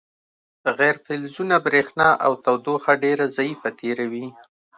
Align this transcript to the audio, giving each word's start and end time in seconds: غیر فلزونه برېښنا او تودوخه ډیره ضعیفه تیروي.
غیر 0.77 0.95
فلزونه 1.05 1.55
برېښنا 1.65 2.09
او 2.25 2.31
تودوخه 2.43 2.93
ډیره 3.03 3.25
ضعیفه 3.37 3.69
تیروي. 3.79 4.27